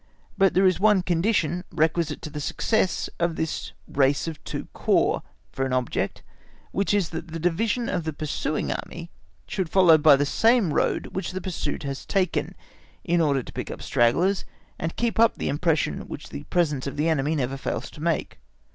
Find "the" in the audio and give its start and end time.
2.31-2.41, 8.03-8.11, 10.15-10.25, 11.33-11.39, 15.37-15.49, 16.29-16.45, 16.97-17.07